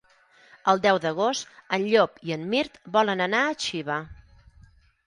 [0.71, 4.01] El deu d'agost en Llop i en Mirt volen anar a Xiva.